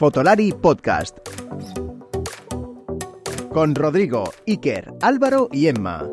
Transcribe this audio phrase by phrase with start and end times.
[0.00, 1.18] Fotolari Podcast.
[3.52, 6.08] Con Rodrigo, Iker, Álvaro y Emma.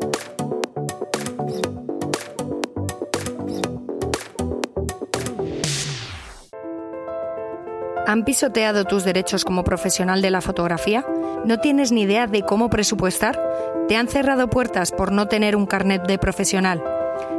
[8.06, 11.06] ¿Han pisoteado tus derechos como profesional de la fotografía?
[11.46, 13.40] ¿No tienes ni idea de cómo presupuestar?
[13.88, 16.97] ¿Te han cerrado puertas por no tener un carnet de profesional?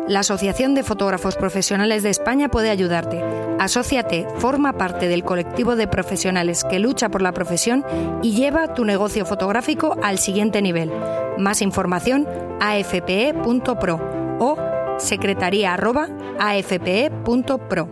[0.09, 3.23] La Asociación de Fotógrafos Profesionales de España puede ayudarte.
[3.59, 7.85] Asociate, forma parte del colectivo de profesionales que lucha por la profesión
[8.23, 10.91] y lleva tu negocio fotográfico al siguiente nivel.
[11.37, 12.27] Más información
[12.59, 13.99] afpe.pro
[14.39, 14.57] o
[14.97, 17.89] secretaría@afpe.pro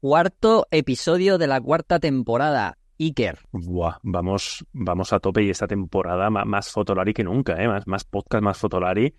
[0.00, 2.76] cuarto episodio de la cuarta temporada.
[2.98, 3.38] Iker.
[3.52, 7.68] Buah, vamos, vamos a tope y esta temporada más, más fotolari que nunca, ¿eh?
[7.68, 9.14] Más, más podcast, más fotolari.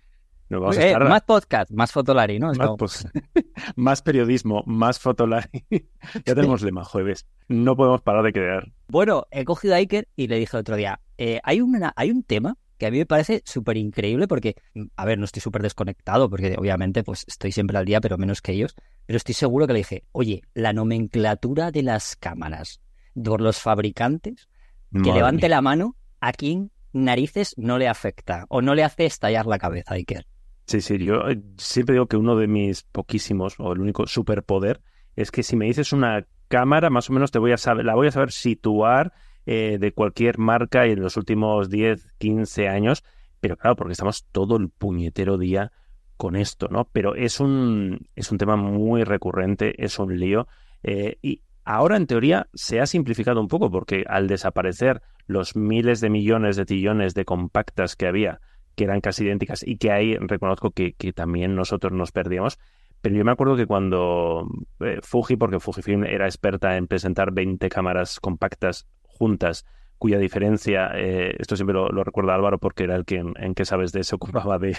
[0.48, 2.52] Nos vamos a estar- Más podcast, más fotolari, ¿no?
[2.52, 3.06] Más, pues,
[3.76, 5.64] más periodismo, más fotolari.
[6.26, 7.26] ya tenemos lema, jueves.
[7.48, 8.72] No podemos parar de crear.
[8.88, 12.10] Bueno, he cogido a Iker y le dije el otro día, eh, hay, una, hay
[12.10, 14.56] un tema que a mí me parece súper increíble porque,
[14.96, 18.42] a ver, no estoy súper desconectado porque obviamente pues estoy siempre al día, pero menos
[18.42, 18.74] que ellos,
[19.06, 22.80] pero estoy seguro que le dije, oye, la nomenclatura de las cámaras
[23.14, 24.48] por los fabricantes,
[24.92, 25.56] que Madre levante mía.
[25.56, 29.94] la mano a quien narices no le afecta o no le hace estallar la cabeza,
[29.94, 30.26] Iker.
[30.66, 34.80] Sí, sí, yo eh, siempre digo que uno de mis poquísimos, o el único superpoder,
[35.14, 37.94] es que si me dices una cámara, más o menos te voy a saber, la
[37.94, 39.12] voy a saber situar
[39.46, 43.04] eh, de cualquier marca en los últimos 10, 15 años,
[43.40, 45.70] pero claro, porque estamos todo el puñetero día
[46.16, 46.88] con esto, ¿no?
[46.92, 50.46] Pero es un, es un tema muy recurrente, es un lío,
[50.82, 56.00] eh, y ahora en teoría se ha simplificado un poco, porque al desaparecer los miles
[56.00, 58.40] de millones de tillones de compactas que había,
[58.74, 62.58] que eran casi idénticas y que ahí reconozco que, que también nosotros nos perdíamos.
[63.00, 64.48] Pero yo me acuerdo que cuando
[64.80, 69.66] eh, Fuji, porque Fujifilm era experta en presentar 20 cámaras compactas juntas,
[69.98, 73.64] cuya diferencia, eh, esto siempre lo, lo recuerda Álvaro porque era el que en, que
[73.64, 74.76] sabes de se ocupaba de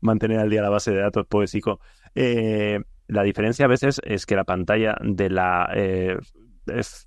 [0.00, 1.80] mantener al día la base de datos poético.
[2.14, 6.18] Eh, la diferencia a veces es que la pantalla de la eh,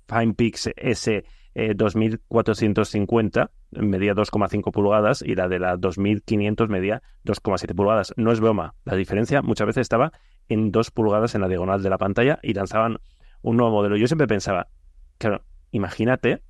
[0.08, 1.24] FinePix S
[1.58, 8.14] eh, 2450 medía 2,5 pulgadas y la de la 2500 medía 2,7 pulgadas.
[8.16, 10.12] No es broma, la diferencia muchas veces estaba
[10.48, 12.98] en 2 pulgadas en la diagonal de la pantalla y lanzaban
[13.42, 13.96] un nuevo modelo.
[13.96, 14.68] Yo siempre pensaba,
[15.18, 15.42] claro,
[15.72, 16.42] imagínate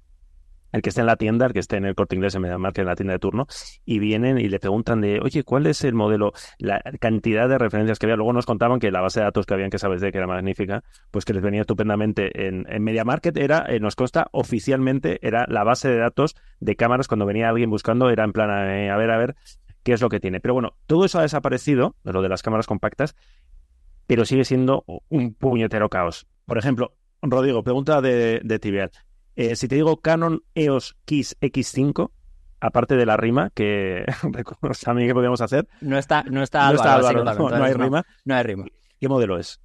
[0.73, 2.79] el que esté en la tienda, el que esté en el corte inglés, en MediaMarkt,
[2.79, 3.47] en la tienda de turno,
[3.85, 6.33] y vienen y le preguntan de, oye, ¿cuál es el modelo?
[6.59, 8.17] La cantidad de referencias que había.
[8.17, 10.27] Luego nos contaban que la base de datos que habían, que sabes de que era
[10.27, 15.47] magnífica, pues que les venía estupendamente en, en MediaMarket, era, eh, nos consta, oficialmente era
[15.49, 18.97] la base de datos de cámaras cuando venía alguien buscando, era en plan, eh, a
[18.97, 19.37] ver, a ver,
[19.83, 20.41] qué es lo que tiene.
[20.41, 23.17] Pero bueno, todo eso ha desaparecido, lo de las cámaras compactas,
[24.07, 26.27] pero sigue siendo un puñetero caos.
[26.47, 28.91] Por ejemplo, Rodrigo, pregunta de, de Tibial.
[29.41, 32.11] Eh, si te digo Canon EOS Kiss X5,
[32.61, 34.05] aparte de la rima, que
[34.85, 37.73] también que podíamos hacer, No está, no está no Álvaro, está Álvaro, no, no hay
[37.73, 38.05] rima.
[38.25, 38.65] No hay rima.
[38.99, 39.61] ¿Qué modelo es?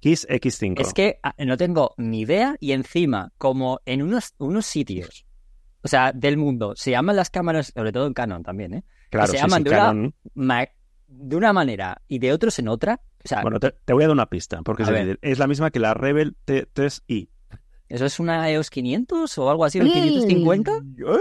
[0.00, 0.80] Kiss X5.
[0.80, 5.26] Es que ah, no tengo ni idea y encima, como en unos, unos sitios,
[5.82, 8.84] o sea, del mundo, se llaman las cámaras, sobre todo en Canon también, ¿eh?
[9.10, 10.14] claro, se sí, llaman sí, de una- Canon.
[10.34, 10.68] Ma-
[11.06, 13.00] de una manera y de otros en otra.
[13.24, 15.78] O sea, Bueno, te, te voy a dar una pista, porque es la misma que
[15.78, 17.28] la Rebel T3i.
[17.94, 19.80] ¿Eso es una EOS 500 o algo así?
[19.80, 20.72] ¿Un 550?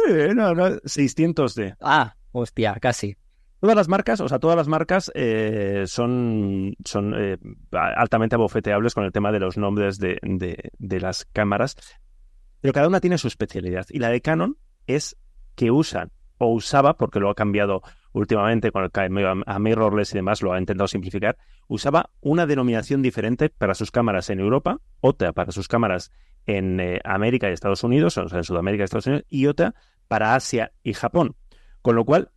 [0.10, 1.76] Eh, no, no, 600D.
[1.82, 3.16] Ah, hostia, casi.
[3.60, 7.38] Todas las marcas, o sea, todas las marcas eh, son, son eh,
[7.72, 11.78] altamente abofeteables con el tema de los nombres de, de- de las cámaras,
[12.60, 13.86] pero cada una tiene su especialidad.
[13.90, 15.16] Y la de Canon es
[15.56, 17.82] que usan o usaba, porque lo ha cambiado
[18.14, 21.38] últimamente con el a- mirrorless y demás, lo ha intentado simplificar,
[21.68, 26.12] usaba una denominación diferente para sus cámaras en Europa, otra para sus cámaras
[26.46, 29.76] en eh, América y Estados Unidos, o sea, en Sudamérica y Estados Unidos, y otra
[30.08, 31.36] para Asia y Japón.
[31.82, 32.30] Con lo cual,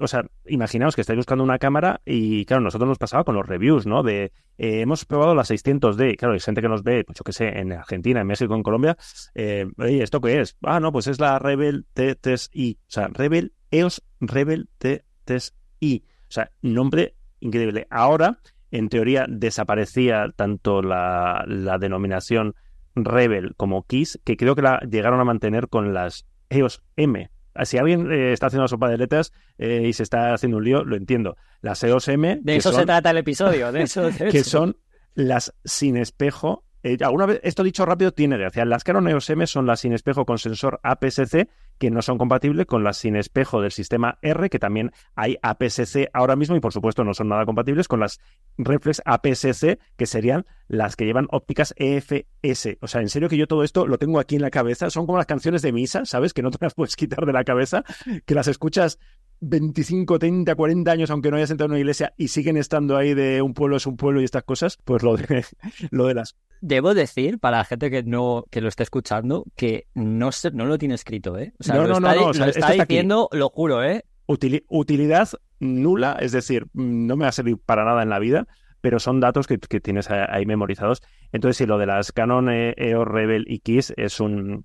[0.00, 3.46] o sea, imaginaos que estáis buscando una cámara y, claro, nosotros nos pasaba con los
[3.46, 4.04] reviews, ¿no?
[4.04, 6.16] De, eh, hemos probado la 600D.
[6.16, 8.62] Claro, hay gente que nos ve, pues yo qué sé, en Argentina, en México, en
[8.62, 8.96] Colombia.
[9.34, 10.56] Eh, ¿esto qué es?
[10.62, 12.76] Ah, no, pues es la Rebel T3i.
[12.76, 16.02] O sea, Rebel EOS Rebel T3i.
[16.02, 17.86] O sea, nombre increíble.
[17.90, 18.40] Ahora,
[18.70, 22.54] en teoría, desaparecía tanto la, la denominación
[22.94, 27.30] Rebel como Kiss, que creo que la llegaron a mantener con las EOS M.
[27.64, 30.64] Si alguien eh, está haciendo una sopa de letras eh, y se está haciendo un
[30.64, 31.36] lío, lo entiendo.
[31.62, 34.10] Las EOS M, De eso son, se trata el episodio, de eso.
[34.10, 34.76] de que son
[35.14, 38.64] las sin espejo eh, vez, esto dicho rápido tiene gracia.
[38.64, 41.48] Las Canon EOS M son las sin espejo con sensor APS-C,
[41.78, 46.10] que no son compatibles con las sin espejo del sistema R, que también hay APS-C
[46.12, 48.20] ahora mismo y por supuesto no son nada compatibles con las
[48.56, 52.78] reflex APS-C, que serían las que llevan ópticas EFS.
[52.80, 54.88] O sea, en serio que yo todo esto lo tengo aquí en la cabeza.
[54.88, 56.32] Son como las canciones de misa, ¿sabes?
[56.32, 57.82] Que no te las puedes quitar de la cabeza,
[58.24, 58.98] que las escuchas
[59.40, 63.14] 25, 30, 40 años, aunque no hayas entrado en una iglesia y siguen estando ahí
[63.14, 65.44] de un pueblo es un pueblo y estas cosas, pues lo de,
[65.90, 66.36] lo de las...
[66.60, 70.66] Debo decir, para la gente que no que lo esté escuchando, que no, se, no
[70.66, 71.52] lo tiene escrito, ¿eh?
[71.58, 72.78] O sea, No, lo no, está, no, lo o sea, está aquí.
[72.80, 74.04] diciendo, lo juro, ¿eh?
[74.26, 75.28] Utili- utilidad
[75.60, 78.46] nula, es decir, no me va a servir para nada en la vida,
[78.80, 81.02] pero son datos que, que tienes ahí memorizados.
[81.32, 84.64] Entonces, sí, lo de las Canon eh, EOS Rebel y Kiss es un,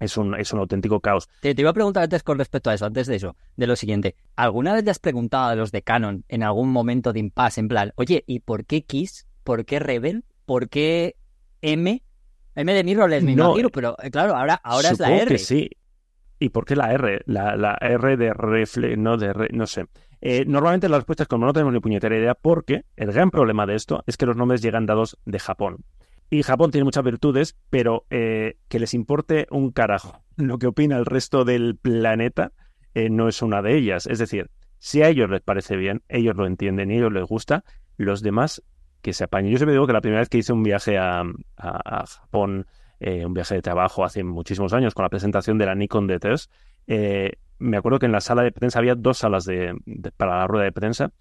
[0.00, 1.28] es un, es un auténtico caos.
[1.40, 3.76] Te, te iba a preguntar antes con respecto a eso, antes de eso, de lo
[3.76, 4.14] siguiente.
[4.36, 7.68] ¿Alguna vez le has preguntado a los de Canon en algún momento de impasse, en
[7.68, 9.26] plan, oye, ¿y por qué Kiss?
[9.44, 10.24] ¿Por qué Rebel?
[10.46, 11.16] ¿Por qué
[11.62, 12.02] M?
[12.54, 15.26] M de mirrorless, me No, pero eh, claro, ahora, ahora es la R.
[15.26, 15.70] que sí.
[16.40, 17.22] ¿Y por qué la R?
[17.26, 19.86] La, la R de refle, no de re- no sé.
[20.20, 23.66] Eh, normalmente la respuesta es como no tenemos ni puñetera idea, porque el gran problema
[23.66, 25.84] de esto es que los nombres llegan dados de Japón.
[26.30, 30.96] Y Japón tiene muchas virtudes, pero eh, que les importe un carajo lo que opina
[30.96, 32.52] el resto del planeta
[32.94, 34.06] eh, no es una de ellas.
[34.06, 37.24] Es decir, si a ellos les parece bien, ellos lo entienden y a ellos les
[37.24, 37.64] gusta,
[37.96, 38.62] los demás
[39.02, 39.52] que se apañen.
[39.52, 41.22] Yo siempre digo que la primera vez que hice un viaje a,
[41.56, 42.66] a- Japón,
[43.00, 46.48] eh, un viaje de trabajo hace muchísimos años, con la presentación de la Nikon D3,
[46.88, 50.38] eh, me acuerdo que en la sala de prensa había dos salas de, de- para
[50.38, 51.12] la rueda de prensa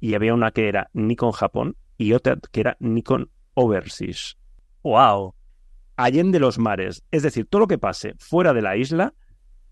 [0.00, 4.36] y había una que era Nikon Japón y otra que era Nikon Overseas.
[4.82, 5.34] ¡Wow!
[5.96, 7.02] Allende los mares.
[7.10, 9.14] Es decir, todo lo que pase fuera de la isla,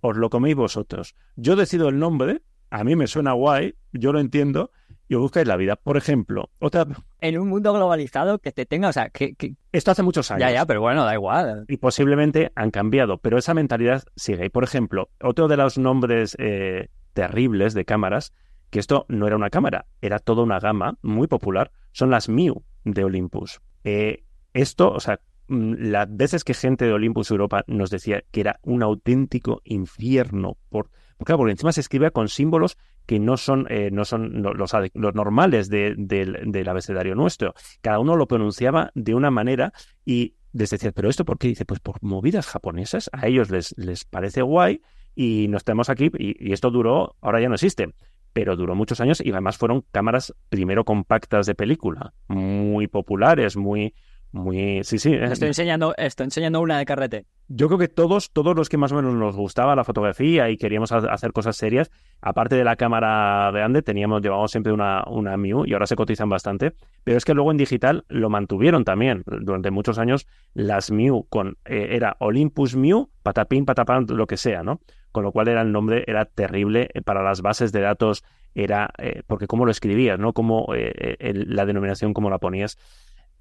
[0.01, 1.15] os lo coméis vosotros.
[1.37, 4.73] Yo decido el nombre, a mí me suena guay, yo lo entiendo,
[5.09, 5.77] y os buscáis la vida.
[5.77, 6.87] Por ejemplo, otra.
[7.21, 10.41] En un mundo globalizado que te tenga, o sea, que, que- Esto hace muchos años.
[10.41, 11.65] ya, ya, pero bueno, da igual.
[11.69, 14.47] y posiblemente han cambiado, pero esa mentalidad sigue.
[14.47, 18.33] Y por ejemplo, otro de los nombres eh, terribles de cámaras,
[18.71, 22.65] que esto no era una cámara, era toda una gama muy popular, son las Miu
[22.85, 23.61] de Olympus.
[23.85, 24.25] Eh,
[24.55, 28.59] esto, o sea, mm, las veces que gente de Olympus Europa nos decía que era
[28.63, 32.77] un auténtico infierno, por, porque, claro, porque encima se escribe con símbolos
[33.07, 37.55] que no son, eh, no son los, los normales de- del, abecedario nuestro.
[37.81, 39.73] Cada uno lo pronunciaba de una manera
[40.05, 41.49] y les decía, ¿pero esto por qué?
[41.49, 44.81] Dice, pues por movidas japonesas, a ellos les, les parece guay
[45.15, 47.95] y nos tenemos aquí y esto duró, ahora ya no existe,
[48.33, 53.95] pero duró muchos años y además fueron cámaras primero compactas de película, muy populares, muy,
[54.37, 55.13] muy, sí, sí.
[55.13, 57.27] eh, Estoy enseñando, estoy enseñando una de carrete.
[57.49, 60.57] yo creo que todos, todos los que más o menos nos gustaba la fotografía y
[60.57, 61.91] queríamos ha- hacer cosas serias,
[62.21, 66.29] aparte de la cámara grande, teníamos, llevábamos siempre una, una Miu y ahora se cotizan
[66.29, 66.73] bastante.
[67.05, 69.23] Pero es que luego en digital lo mantuvieron también.
[69.27, 74.63] Durante muchos años las Miu con, eh, era Olympus Miu, patapín, patapán, lo que sea,
[74.63, 74.81] ¿no?
[75.13, 78.23] Con lo cual era el nombre, era terrible eh, para las bases de datos,
[78.55, 80.33] era, eh, porque cómo lo escribías, ¿no?
[80.33, 82.77] Cómo, eh, el- la denominación, cómo la ponías.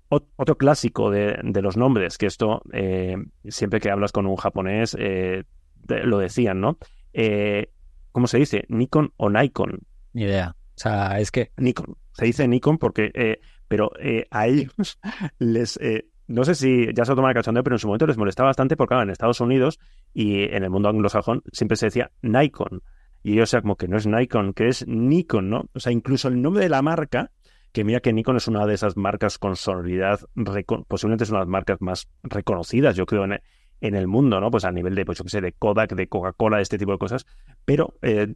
[0.09, 3.15] Ot- Otro clásico de, de los nombres, que esto eh,
[3.47, 5.43] siempre que hablas con un japonés eh,
[5.87, 6.77] te- lo decían, ¿no?
[7.13, 7.69] Eh,
[8.11, 8.65] ¿Cómo se dice?
[8.69, 9.79] Nikon o Nikon.
[10.13, 10.55] Ni idea.
[10.57, 11.95] O sea, es que Nikon.
[12.13, 14.73] Se dice Nikon porque, eh, pero eh, a ellos
[15.39, 15.79] les,
[16.27, 18.47] no sé si ya se lo toman el cachondeo, pero en su momento les molestaba
[18.49, 19.79] bastante porque claro, en Estados Unidos
[20.13, 22.81] y en el mundo anglosajón siempre se decía Nikon.
[23.23, 25.65] Y ellos, o sea, como que no es Nikon, que es Nikon, ¿no?
[25.73, 27.31] O sea, incluso el nombre de la marca,
[27.75, 31.39] que mira que Nikon es una de esas marcas con sonoridad, reco- posiblemente es una
[31.39, 33.41] de las marcas más reconocidas, yo creo, en,
[33.81, 34.49] en el mundo, ¿no?
[34.49, 36.97] Pues a nivel de, pues yo qué sé, de Kodak, de Coca-Cola, este tipo de
[36.97, 37.25] cosas.
[37.65, 38.33] Pero eh,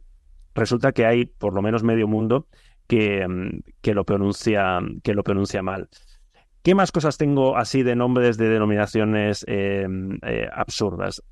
[0.54, 2.48] resulta que hay por lo menos medio mundo
[2.86, 5.88] que, mm, que lo pronuncia, que lo pronuncia mal.
[6.62, 9.88] ¿Qué más cosas tengo así de nombres de denominaciones eh,
[10.22, 11.22] eh, absurdas?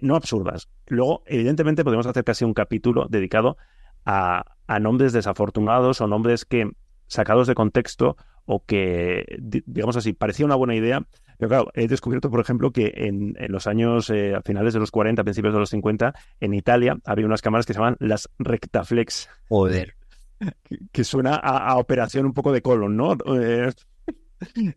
[0.00, 0.70] No absurdas.
[0.86, 3.58] Luego, evidentemente, podemos hacer casi un capítulo dedicado
[4.06, 6.70] a, a nombres desafortunados o nombres que
[7.06, 11.02] sacados de contexto o que, di- digamos así, parecía una buena idea.
[11.38, 14.80] Pero claro, he descubierto, por ejemplo, que en, en los años, eh, a finales de
[14.80, 18.28] los 40, principios de los 50, en Italia había unas cámaras que se llaman las
[18.38, 19.94] Rectaflex joder.
[20.62, 23.16] que, que suena a, a operación un poco de colon, ¿no?
[23.36, 23.72] Eh,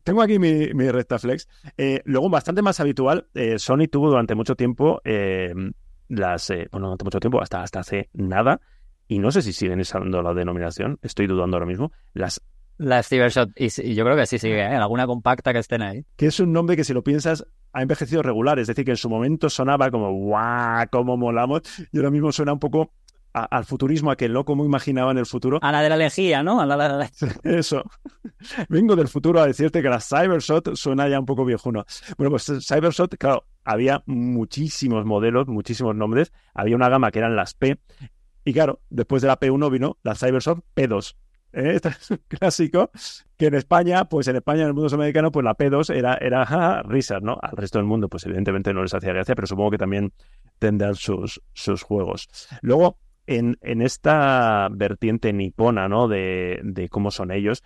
[0.03, 1.47] tengo aquí mi, mi Rectaflex.
[1.77, 5.01] Eh, luego, bastante más habitual, Sony tuvo durante mucho tiempo
[6.09, 8.61] las, eh, bueno, durante mucho tiempo, hasta, hasta hace nada,
[9.07, 12.41] y no sé si siguen usando la denominación, estoy dudando ahora mismo, las
[12.77, 14.75] Las Cybershot, y, sí, yo creo que sí sigue, ¿eh?
[14.75, 16.05] En alguna compacta que estén ahí.
[16.15, 18.97] que es un nombre que si lo piensas ha envejecido regular, es decir, que en
[18.97, 21.61] su momento sonaba como guau, cómo molamos,
[21.91, 22.91] y ahora mismo suena un poco
[23.33, 24.45] al futurismo aquel, ¿no?
[24.45, 25.59] Como imaginaban el futuro.
[25.61, 26.59] A la de la lejía, ¿no?
[26.59, 27.09] A la, de la...
[27.57, 27.83] Eso.
[28.69, 31.85] Vengo del futuro a decirte que la Cybershot suena ya un poco viejuno.
[32.17, 36.31] Bueno, pues Cybershot, claro, había muchísimos modelos, muchísimos nombres.
[36.53, 37.79] Había una gama que eran las P.
[38.47, 41.15] Y claro, después de la P1 vino la Cybershot P2.
[41.51, 41.71] ¿Eh?
[41.75, 42.91] Este es un clásico
[43.35, 46.81] que en España, pues en España, en el mundo sudamericano, pues la P2 era, era
[46.83, 47.37] risas, ¿no?
[47.41, 50.13] Al resto del mundo, pues evidentemente no les hacía gracia, pero supongo que también
[50.59, 52.29] tendrán sus, sus juegos.
[52.61, 56.07] Luego, en, en esta vertiente nipona, ¿no?
[56.07, 57.65] De, de cómo son ellos,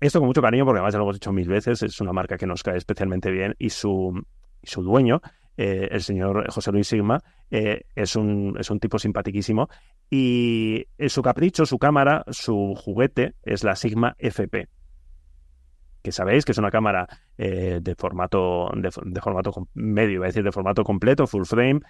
[0.00, 2.38] esto con mucho cariño, porque además ya lo hemos dicho mil veces, es una marca
[2.38, 4.24] que nos cae especialmente bien y su,
[4.62, 5.20] y su dueño,
[5.56, 9.68] eh, el señor José Luis Sigma, eh, es, un, es un tipo simpaticísimo
[10.10, 14.68] y su capricho, su cámara, su juguete es la Sigma FP,
[16.02, 17.06] que sabéis que es una cámara
[17.38, 21.80] eh, de formato de, formato medio, iba a decir de formato completo, full frame,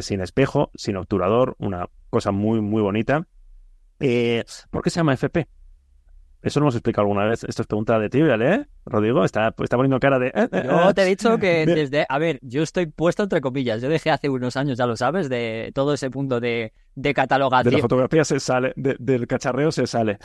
[0.00, 3.26] sin espejo, sin obturador, una cosa muy muy bonita.
[3.98, 5.46] ¿Por qué se llama FP?
[6.42, 7.44] Eso lo hemos explicado alguna vez.
[7.44, 8.66] Esto es pregunta de Trivial, ¿eh?
[8.86, 10.28] Rodrigo está, está poniendo cara de...
[10.28, 10.94] Eh, eh, yo eh.
[10.94, 12.06] te he dicho que desde...
[12.08, 13.82] A ver, yo estoy puesto entre comillas.
[13.82, 17.70] Yo dejé hace unos años, ya lo sabes, de todo ese punto de, de catalogación.
[17.70, 20.18] De la fotografía se sale, del cacharreo se sale.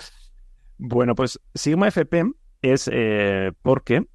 [0.78, 2.24] Bueno, pues Sigma FP
[2.62, 2.90] es
[3.62, 4.06] porque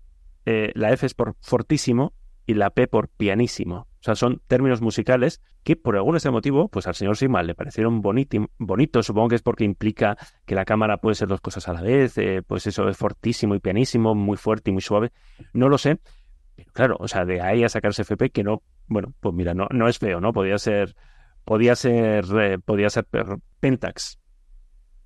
[0.44, 2.14] la F es por fortísimo
[2.46, 3.89] y la P por pianísimo.
[4.00, 7.54] O sea, son términos musicales que por algún ese motivo, pues al señor Sigma le
[7.54, 9.06] parecieron bonitos.
[9.06, 10.16] Supongo que es porque implica
[10.46, 12.16] que la cámara puede ser dos cosas a la vez.
[12.16, 15.12] Eh, pues eso es fortísimo y pianísimo, muy fuerte y muy suave.
[15.52, 16.00] No lo sé.
[16.56, 19.66] Pero claro, o sea, de ahí a sacarse FP que no, bueno, pues mira, no,
[19.70, 20.32] no es feo, ¿no?
[20.32, 20.96] Podía ser,
[21.44, 23.06] podía ser, eh, podía ser
[23.60, 24.18] Pentax.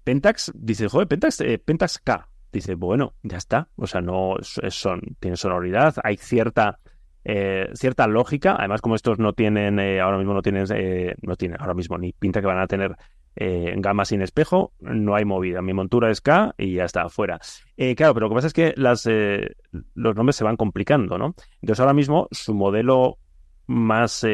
[0.04, 2.28] Pentax, dice, joder, Pentax, eh, Pentax K.
[2.52, 3.68] Dice, bueno, ya está.
[3.74, 6.78] O sea, no son, tiene sonoridad, hay cierta
[7.24, 8.56] eh, cierta lógica.
[8.58, 11.98] Además, como estos no tienen, eh, ahora mismo no tienen, eh, no tienen ahora mismo
[11.98, 12.96] ni pinta que van a tener
[13.36, 15.60] gama sin espejo, no hay movida.
[15.60, 17.40] Mi montura es K y ya está, afuera.
[17.96, 21.34] claro, pero lo que pasa es que las, los nombres se van complicando, ¿no?
[21.60, 23.18] Entonces, ahora mismo su modelo
[23.66, 24.24] más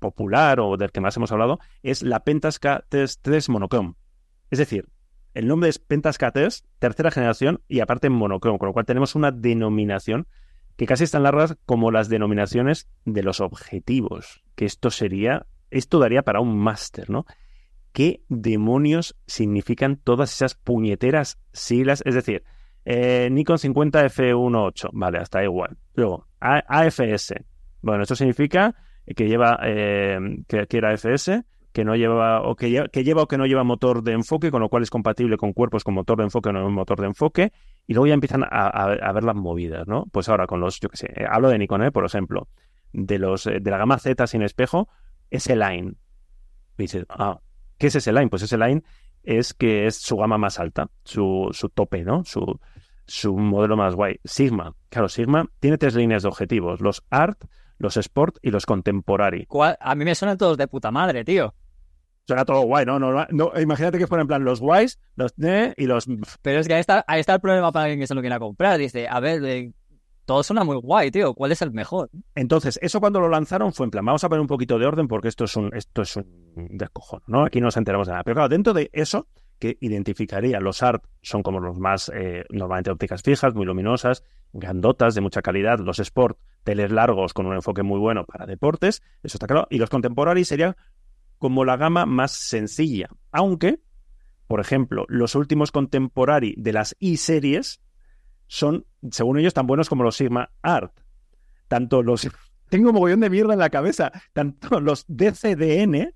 [0.00, 3.94] popular o del que más hemos hablado es la Pentas K3 Monochrome.
[4.50, 4.88] Es decir,
[5.32, 9.30] el nombre es Pentas K3, tercera generación y aparte monochrome, con lo cual tenemos una
[9.30, 10.26] denominación
[10.80, 16.22] que casi están largas como las denominaciones de los objetivos, que esto sería, esto daría
[16.22, 17.26] para un máster, ¿no?
[17.92, 22.02] ¿Qué demonios significan todas esas puñeteras siglas?
[22.06, 22.44] Es decir,
[22.86, 25.76] eh, Nikon 50 F18, vale, hasta igual.
[25.92, 27.34] Luego, AFS,
[27.82, 28.74] bueno, esto significa
[29.14, 30.18] que lleva, eh,
[30.48, 34.02] que, que, era FS, que no lleva o que, lleva o que no lleva motor
[34.02, 36.68] de enfoque, con lo cual es compatible con cuerpos con motor de enfoque o no
[36.70, 37.52] motor de enfoque,
[37.86, 40.06] y luego ya empiezan a, ver las movidas, ¿no?
[40.12, 41.92] Pues ahora con los, yo qué sé, eh, hablo de Nikon, ¿eh?
[41.92, 42.48] por ejemplo,
[42.92, 44.88] de los eh, de la gama Z sin espejo,
[45.30, 45.94] ese line.
[46.76, 47.40] dices, ah,
[47.78, 48.28] ¿qué es ese line?
[48.28, 48.82] Pues ese line
[49.22, 52.24] es que es su gama más alta, su, su tope, ¿no?
[52.24, 52.58] Su,
[53.06, 54.18] su modelo más guay.
[54.24, 57.44] Sigma, claro, Sigma tiene tres líneas de objetivos, los Art,
[57.78, 59.48] los Sport y los Contemporary.
[59.80, 61.54] A mí me suenan todos de puta madre, tío.
[62.26, 62.98] Suena todo guay, ¿no?
[62.98, 66.06] no, no, imagínate que fueran en plan los guays, los ne y los...
[66.42, 68.38] Pero es que ahí está, ahí está el problema para alguien que se lo quiera
[68.38, 68.78] comprar.
[68.78, 69.72] Dice, a ver, eh,
[70.30, 71.34] todo suena muy guay, tío.
[71.34, 72.08] ¿Cuál es el mejor?
[72.36, 75.08] Entonces, eso cuando lo lanzaron fue en plan, vamos a poner un poquito de orden
[75.08, 76.24] porque esto es un, esto es un
[76.54, 77.44] descojón, ¿no?
[77.44, 78.22] Aquí no nos enteramos de nada.
[78.22, 79.26] Pero claro, dentro de eso,
[79.58, 85.14] que identificaría los ART son como los más, eh, normalmente ópticas fijas, muy luminosas, grandotas,
[85.14, 85.78] de mucha calidad.
[85.80, 89.66] Los Sport, teles largos con un enfoque muy bueno para deportes, eso está claro.
[89.68, 90.76] Y los Contemporary serían
[91.40, 93.08] como la gama más sencilla.
[93.32, 93.80] Aunque,
[94.46, 97.80] por ejemplo, los últimos contemporary de las i-series
[98.46, 101.00] son, según ellos, tan buenos como los Sigma Art.
[101.66, 102.28] Tanto los...
[102.68, 104.12] Tengo un mogollón de mierda en la cabeza.
[104.32, 106.14] Tanto los DCDN,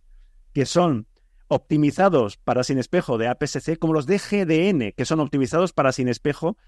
[0.52, 1.08] que son
[1.48, 6.58] optimizados para sin espejo de APS-C, como los DGDN, que son optimizados para sin espejo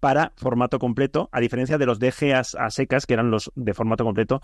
[0.00, 4.04] para formato completo, a diferencia de los DG a, secas, que eran los de formato
[4.04, 4.42] completo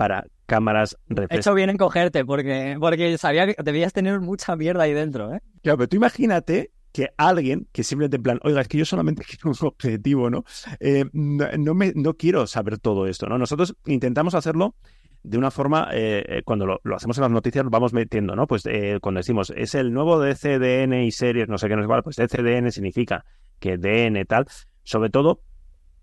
[0.00, 1.46] para cámaras reflex.
[1.46, 5.42] Hecho bien en cogerte, porque, porque sabía que debías tener mucha mierda ahí dentro, ¿eh?
[5.62, 9.22] Claro, pero tú imagínate que alguien que simplemente en plan, oiga, es que yo solamente
[9.28, 10.44] quiero un objetivo, ¿no?
[10.80, 13.36] Eh, no, me, no quiero saber todo esto, ¿no?
[13.36, 14.74] Nosotros intentamos hacerlo
[15.22, 18.46] de una forma, eh, eh, cuando lo, hacemos en las noticias, lo vamos metiendo, ¿no?
[18.46, 18.62] Pues
[19.02, 22.72] cuando decimos, es el nuevo DCDN y series, no sé qué nos vale, pues DCDN
[22.72, 23.26] significa
[23.58, 24.46] que DN tal,
[24.82, 25.42] sobre todo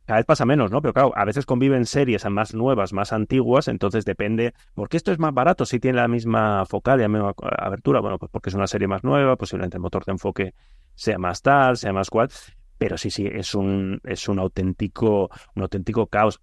[0.08, 0.82] cada vez pasa menos, ¿no?
[0.82, 5.12] Pero claro, a veces conviven series más nuevas, más antiguas, entonces depende, ¿por qué esto
[5.12, 8.00] es más barato si tiene la misma focal y la misma abertura?
[8.00, 10.54] Bueno, pues porque es una serie más nueva, posiblemente el motor de enfoque
[10.96, 12.30] sea más tal, sea más cual,
[12.78, 16.40] pero sí, sí, es un, es un auténtico, un auténtico caos.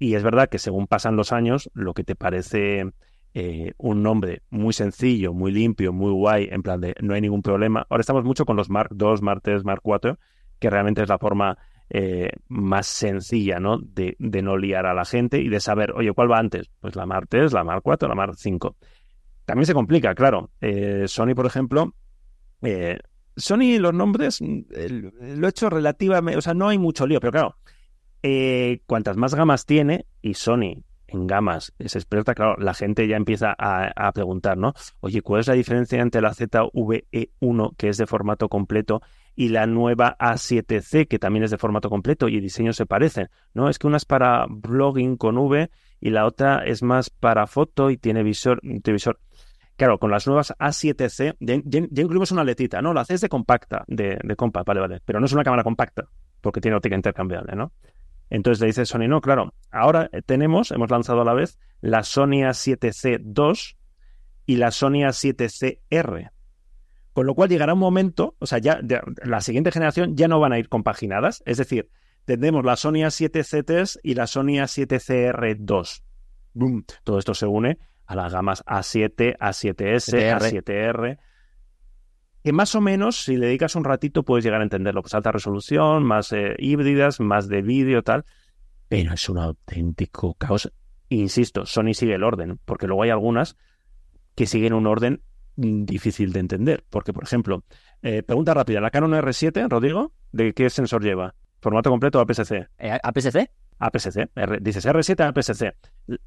[0.00, 2.90] Y es verdad que según pasan los años, lo que te parece
[3.34, 7.42] eh, un nombre muy sencillo, muy limpio, muy guay, en plan de no hay ningún
[7.42, 7.86] problema.
[7.88, 10.16] Ahora estamos mucho con los Mark II, Mark III, Mark IV,
[10.58, 11.56] que realmente es la forma
[11.90, 13.78] eh, más sencilla, ¿no?
[13.78, 16.70] De, de, no liar a la gente y de saber, oye, ¿cuál va antes?
[16.80, 18.74] Pues la Mark III, la Mark IV, la Mark V.
[19.44, 20.50] También se complica, claro.
[20.60, 21.94] Eh, Sony, por ejemplo,
[22.62, 22.98] eh,
[23.36, 27.56] Sony los nombres lo he hecho relativamente, o sea, no hay mucho lío, pero claro,
[28.86, 33.54] cuantas más gamas tiene, y Sony en gamas es experta, claro, la gente ya empieza
[33.58, 34.74] a, preguntar, ¿no?
[35.00, 39.02] Oye, ¿cuál es la diferencia entre la ZVE1, que es de formato completo,
[39.34, 43.28] y la nueva A7C, que también es de formato completo, y el diseño se parecen,
[43.54, 43.68] ¿no?
[43.68, 45.70] Es que una es para blogging con V
[46.00, 49.18] y la otra es más para foto y tiene visor, televisor.
[49.76, 51.54] Claro, con las nuevas A7C ya,
[52.02, 52.92] incluimos una letita, ¿no?
[52.92, 55.64] La C es de compacta, de, de compact, vale, vale, pero no es una cámara
[55.64, 56.08] compacta,
[56.40, 57.72] porque tiene óptica intercambiable, ¿no?
[58.30, 62.44] Entonces le dice Sony, no, claro, ahora tenemos, hemos lanzado a la vez la Sony
[62.44, 63.76] A7C2
[64.46, 66.30] y la Sony A7CR.
[67.12, 68.80] Con lo cual llegará un momento, o sea, ya,
[69.24, 71.90] la siguiente generación ya no van a ir compaginadas, es decir,
[72.24, 76.02] tendremos la Sony A7C3 y la Sony A7CR2.
[76.54, 76.84] ¡Bum!
[77.04, 81.18] Todo esto se une a las gamas A7, A7S, A7R
[82.42, 85.02] que más o menos, si le dedicas un ratito, puedes llegar a entenderlo.
[85.02, 88.24] Pues alta resolución, más eh, híbridas, más de vídeo, tal.
[88.88, 90.72] Pero es un auténtico caos.
[91.10, 93.56] Insisto, Sony sigue el orden, porque luego hay algunas
[94.34, 95.22] que siguen un orden
[95.60, 96.84] difícil de entender.
[96.90, 97.64] Porque, por ejemplo,
[98.02, 101.34] eh, pregunta rápida, ¿la Canon R7, Rodrigo, de qué sensor lleva?
[101.60, 102.68] ¿Formato completo o APS-C?
[102.78, 103.50] Eh, ¿APS-C?
[103.78, 104.28] APS-C.
[104.60, 105.74] dices R7, APS-C.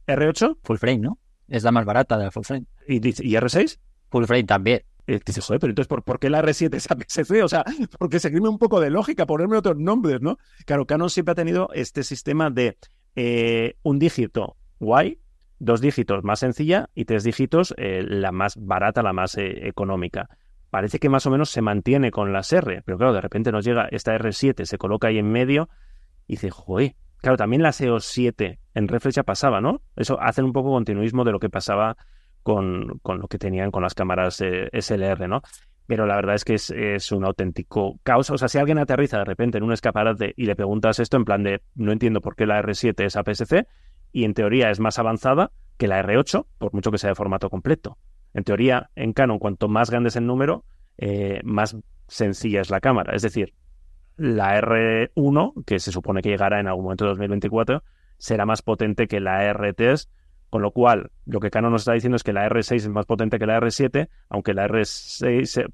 [0.07, 0.57] ¿R8?
[0.63, 1.19] Full frame, ¿no?
[1.47, 2.65] Es la más barata de la full frame.
[2.87, 3.79] ¿Y, y R6?
[4.09, 4.81] Full frame también.
[5.05, 7.43] Eh, dices, joder, pero entonces, ¿por, qué la R7 es APS-C?
[7.43, 7.65] O sea,
[7.99, 10.37] porque se un poco de lógica ponerme otros nombres, ¿no?
[10.65, 12.77] Claro, Canon siempre ha tenido este sistema de
[13.15, 15.19] eh, un dígito guay,
[15.63, 20.29] dos dígitos más sencilla y tres dígitos eh, la más barata, la más económica.
[20.69, 23.63] Parece que más o menos se mantiene con las R, pero claro, de repente nos
[23.63, 25.69] llega esta R7, se coloca ahí en medio
[26.27, 29.81] y dice, joder, claro, también la EOS 7 en reflex ya pasaba, ¿no?
[29.95, 31.95] Eso hace un poco continuismo de lo que pasaba
[32.41, 35.41] con, con lo que tenían con las cámaras eh, SLR, ¿no?
[35.85, 38.29] Pero la verdad es que es, un auténtico caos.
[38.29, 41.25] O sea, si alguien aterriza de repente en un escaparate y le preguntas esto en
[41.25, 43.67] plan de no entiendo por qué la R7 es APS-C
[44.13, 47.49] y en teoría es más avanzada que la R8, por mucho que sea de formato
[47.49, 47.97] completo.
[48.33, 50.63] En teoría, en Canon, cuanto más grande es el número,
[50.97, 51.75] eh, más
[52.07, 53.15] sencilla es la cámara.
[53.15, 53.53] Es decir,
[54.15, 57.83] la R1, que se supone que llegará en algún momento de 2024,
[58.17, 60.07] será más potente que la R3
[60.53, 63.07] con lo cual, lo que Canon nos está diciendo es que la R6 es más
[63.07, 65.65] potente que la R7, aunque la R6...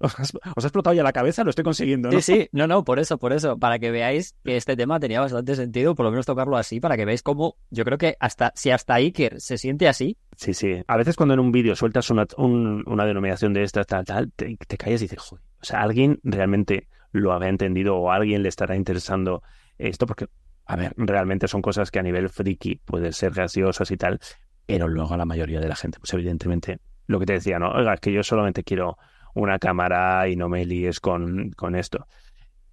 [0.00, 1.44] ¿Os ha explotado ya la cabeza?
[1.44, 2.18] Lo estoy consiguiendo, ¿no?
[2.18, 5.20] Sí, sí, no, no, por eso, por eso, para que veáis que este tema tenía
[5.20, 8.50] bastante sentido, por lo menos tocarlo así, para que veáis cómo, yo creo que hasta,
[8.54, 10.16] si hasta Iker se siente así...
[10.38, 14.06] Sí, sí, a veces cuando en un vídeo sueltas una, una denominación de esta, tal,
[14.06, 18.10] tal, te, te callas y dices, joder, o sea, alguien realmente lo había entendido o
[18.10, 19.42] a alguien le estará interesando
[19.76, 20.28] esto, porque
[20.66, 24.20] a ver, realmente son cosas que a nivel friki pueden ser graciosas y tal,
[24.66, 27.70] pero luego a la mayoría de la gente, pues evidentemente, lo que te decía, no,
[27.70, 28.96] oiga, es que yo solamente quiero
[29.34, 32.06] una cámara y no me líes con, con esto.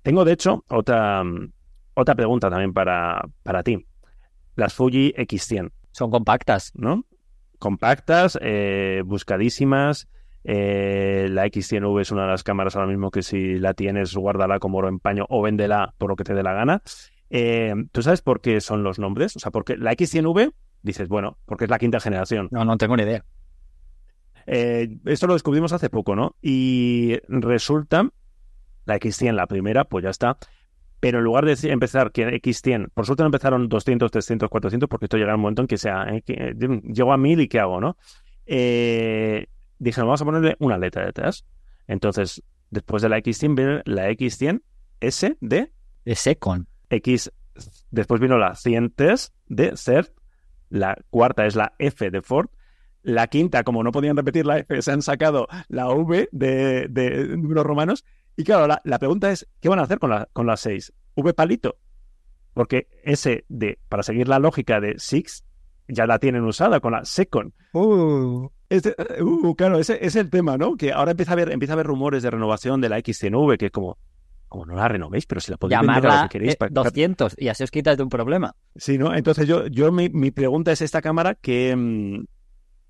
[0.02, 1.24] Tengo, de hecho, otra,
[1.94, 3.86] otra pregunta también para, para ti.
[4.56, 5.72] Las Fuji X100.
[5.92, 6.72] Son compactas.
[6.76, 7.06] ¿No?
[7.60, 10.08] Compactas, eh, buscadísimas.
[10.44, 14.60] Eh, la X100V es una de las cámaras ahora mismo que si la tienes, guárdala
[14.60, 16.82] como oro en paño o véndela por lo que te dé la gana.
[17.30, 19.36] Eh, ¿Tú sabes por qué son los nombres?
[19.36, 22.48] O sea, porque la X100V, dices, bueno, porque es la quinta generación.
[22.52, 23.24] No, no tengo ni idea.
[24.52, 26.36] Eh, esto lo descubrimos hace poco, ¿no?
[26.42, 28.10] Y resulta,
[28.86, 30.38] la X100, la primera, pues ya está.
[31.00, 35.06] Pero en lugar de empezar que X100, por suerte no empezaron 200, 300, 400, porque
[35.06, 37.80] esto llega un momento en que sea, eh, que, llego a 1000 y ¿qué hago,
[37.80, 37.96] no?
[38.46, 39.46] Eh,
[39.78, 41.46] dijeron, vamos a ponerle una letra detrás.
[41.88, 44.62] Entonces, después de la X100 viene la X100
[45.00, 45.72] S de...
[46.06, 46.68] De Secon.
[46.90, 47.32] X,
[47.92, 50.14] después vino la Cientes de CERT,
[50.70, 52.50] la cuarta es la F de Ford,
[53.02, 57.38] la quinta, como no podían repetir la F, se han sacado la V de, de
[57.38, 58.06] números romanos.
[58.36, 60.94] Y claro, la, pregunta es, ¿qué van a hacer con la, con la 6?
[61.16, 61.78] ¿V palito?
[62.54, 65.46] Porque ese de, para seguir la lógica de Six,
[65.88, 67.54] ya la tienen usada con la Second.
[67.74, 68.50] Uh.
[68.70, 70.78] Este, uh, claro, ese, es el tema, ¿no?
[70.78, 73.66] Que ahora empieza a haber, empieza a haber rumores de renovación de la X100V, que
[73.68, 73.98] es como,
[74.50, 76.58] como no la renovéis, pero si la podéis vender a lo que queréis.
[76.70, 78.56] 200 y así os quitas de un problema.
[78.76, 79.16] Sí, ¿no?
[79.16, 82.26] Entonces yo, yo mi, pregunta es esta cámara, que, mm,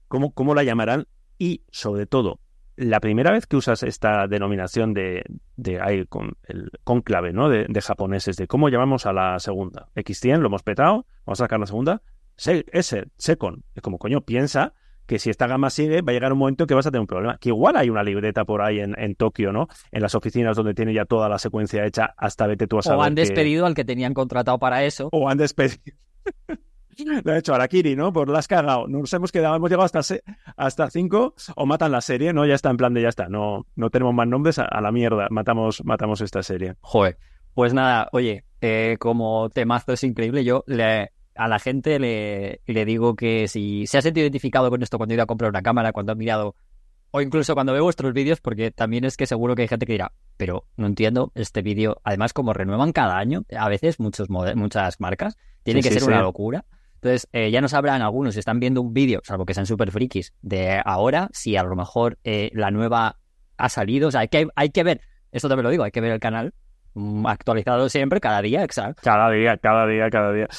[0.08, 1.08] ¿cómo, ¿cómo la llamarán?
[1.38, 2.40] Y sobre todo,
[2.80, 5.24] la primera vez que usas esta denominación de,
[5.58, 7.50] de con el conclave, ¿no?
[7.50, 9.90] De, japoneses, de cómo llamamos a la segunda.
[9.96, 12.02] X100, lo hemos petado, vamos a sacar la segunda.
[12.38, 13.64] S, Second.
[13.76, 14.74] Es como, coño, piensa
[15.10, 17.08] que si esta gama sigue, va a llegar un momento que vas a tener un
[17.08, 17.38] problema.
[17.40, 19.68] Que igual hay una libreta por ahí en, en Tokio, ¿no?
[19.92, 23.00] En las oficinas donde tiene ya toda la secuencia hecha, hasta vete tú a saber
[23.00, 25.10] O han que- despedido al que tenían contratado para eso.
[25.12, 25.82] O han despedido.
[27.24, 28.12] Lo ha hecho Arakiri, ¿no?
[28.12, 28.88] Por la has cagado.
[28.88, 30.22] Nos hemos quedado, hemos llegado hasta, se-
[30.58, 32.46] hasta cinco, o matan la serie, ¿no?
[32.46, 33.30] Ya está en plan de ya está.
[33.30, 35.28] No, no tenemos más nombres, a, a la mierda.
[35.32, 36.76] Matamos, matamos esta serie.
[36.82, 37.18] Joder.
[37.54, 42.84] Pues nada, oye, eh, como temazo es increíble, yo le, a la gente le, le
[42.84, 45.62] digo que si se ha sentido identificado con esto cuando he ido a comprar una
[45.62, 46.54] cámara, cuando ha mirado,
[47.12, 49.94] o incluso cuando ve vuestros vídeos, porque también es que seguro que hay gente que
[49.94, 55.00] dirá, pero no entiendo este vídeo, además como renuevan cada año, a veces muchos muchas
[55.00, 56.66] marcas, tiene Sí, que sí, ser una locura.
[56.96, 59.92] Entonces, eh, ya no sabrán algunos si están viendo un vídeo, salvo que sean súper
[59.92, 63.18] frikis, de ahora, si a lo mejor eh, la nueva
[63.56, 64.10] ha salido.
[64.10, 65.00] O sea, hay que, hay que ver,
[65.32, 66.54] esto también lo digo, hay que ver el canal
[66.96, 69.02] mm, actualizado siempre, cada día, exacto.
[69.06, 70.50] Cada día, cada día, cada día.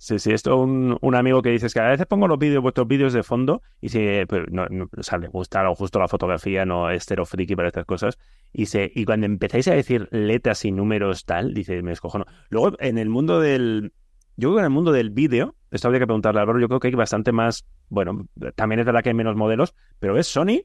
[0.00, 2.86] Sí, sí, esto un, un amigo que dices que a veces pongo los vídeos, vuestros
[2.86, 6.06] vídeos de fondo, y si pues, no, no, o sea, le gusta o justo la
[6.06, 8.16] fotografía, no es cero friki para estas cosas,
[8.52, 12.76] y se, y cuando empezáis a decir letras y números tal, dice, me escojo Luego,
[12.78, 13.92] en el mundo del,
[14.36, 16.68] yo creo que en el mundo del vídeo, esto habría que preguntarle a Álvaro, yo
[16.68, 20.28] creo que hay bastante más, bueno, también es verdad que hay menos modelos, pero es
[20.28, 20.62] Sony,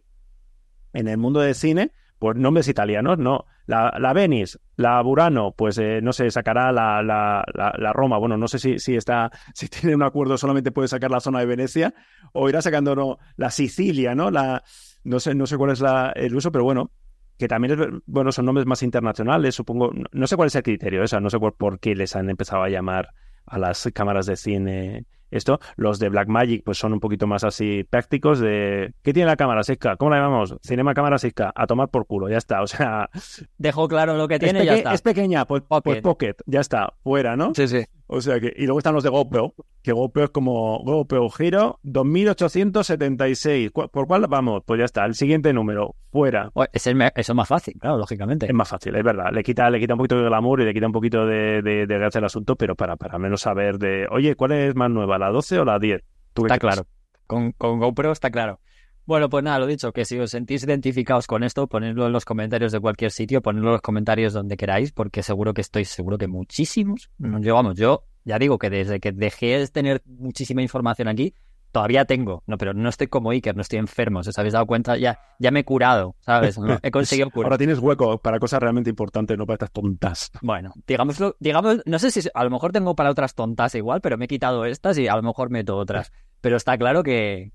[0.93, 1.91] en el mundo del cine,
[2.23, 3.47] pues nombres italianos, no.
[3.65, 8.17] La, la Venice, la Burano, pues eh, no sé, sacará la, la, la, Roma.
[8.17, 11.39] Bueno, no sé si, si está, si tiene un acuerdo, solamente puede sacar la zona
[11.39, 11.93] de Venecia,
[12.31, 14.31] o irá sacando no, la Sicilia, ¿no?
[14.31, 14.63] La,
[15.03, 15.83] no sé, no sé cuál es
[16.15, 16.91] el uso, pero bueno,
[17.37, 19.91] que también es, bueno, son nombres más internacionales, supongo.
[20.13, 22.63] No, sé cuál es el criterio, esa, no sé por, por qué les han empezado
[22.63, 23.09] a llamar
[23.45, 25.59] a las cámaras de cine esto.
[25.75, 29.61] Los de Blackmagic pues son un poquito más así prácticos de ¿qué tiene la cámara
[29.61, 29.97] 6K?
[29.97, 30.55] ¿Cómo la llamamos?
[30.61, 33.09] Cinema cámara 6K, a tomar por culo, ya está, o sea,
[33.57, 34.93] Dejo claro lo que tiene ya está.
[34.93, 35.83] es pequeña, pues Pocket.
[35.83, 37.53] pues pocket, ya está, fuera, ¿no?
[37.55, 37.85] Sí, sí.
[38.07, 41.79] O sea que, y luego están los de GoPro, que GoPro es como GoPro Giro
[41.83, 43.71] 2876.
[43.71, 44.61] ¿Cu- ¿Por cuál vamos?
[44.65, 46.51] Pues ya está, el siguiente número, fuera.
[46.73, 48.45] Es eso es más fácil, claro, lógicamente.
[48.45, 49.31] Es más fácil, es verdad.
[49.31, 51.87] Le quita, le quita un poquito de glamour y le quita un poquito de, de,
[51.87, 55.17] de gracia al asunto, pero para, para menos saber de, oye, ¿cuál es más nueva,
[55.17, 56.01] la 12 o la 10?
[56.33, 56.83] ¿Tú qué Está claro.
[57.27, 58.59] Con, con GoPro está claro.
[59.05, 62.23] Bueno, pues nada, lo dicho, que si os sentís identificados con esto, ponedlo en los
[62.23, 66.17] comentarios de cualquier sitio, ponedlo en los comentarios donde queráis, porque seguro que estoy seguro
[66.17, 67.09] que muchísimos.
[67.17, 71.33] Nos llevamos, yo ya digo que desde que dejé de tener muchísima información aquí,
[71.73, 74.67] todavía tengo, no, pero no estoy como Iker, no estoy enfermo, si os habéis dado
[74.67, 76.57] cuenta, ya, ya me he curado, ¿sabes?
[76.57, 77.47] No, he conseguido curar.
[77.47, 80.31] Ahora tienes hueco para cosas realmente importantes, no para estas tontas.
[80.41, 84.17] Bueno, digámoslo, digamos, no sé si a lo mejor tengo para otras tontas igual, pero
[84.17, 86.13] me he quitado estas y a lo mejor meto otras.
[86.39, 87.51] Pero está claro que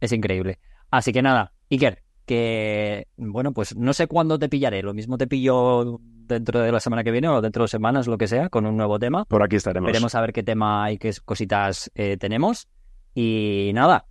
[0.00, 0.58] es increíble.
[0.92, 4.82] Así que nada, Iker, que bueno, pues no sé cuándo te pillaré.
[4.82, 8.06] Lo mismo te pillo dentro de la semana que viene o dentro de dos semanas,
[8.06, 9.24] lo que sea, con un nuevo tema.
[9.24, 9.86] Por aquí estaremos.
[9.86, 12.68] Veremos a ver qué tema y qué cositas eh, tenemos.
[13.14, 14.04] Y nada,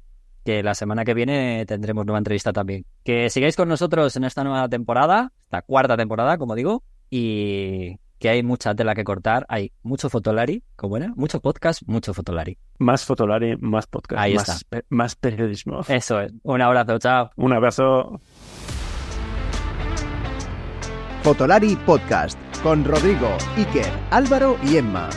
[0.44, 2.84] que la semana que viene tendremos nueva entrevista también.
[3.04, 8.30] Que sigáis con nosotros en esta nueva temporada, esta cuarta temporada, como digo, y que
[8.30, 9.48] hay mucha tela que cortar.
[9.50, 12.60] Hay mucho fotolari, como era, mucho podcast, mucho fotolari.
[12.78, 14.66] Más fotolari, más podcast, Ahí más, está.
[14.70, 15.82] pe- más periodismo.
[15.88, 16.32] Eso es.
[16.44, 17.32] Un abrazo, chao.
[17.36, 18.22] Un abrazo.
[21.24, 25.10] Fotolari Podcast con Rodrigo, Iker, Álvaro y Emma.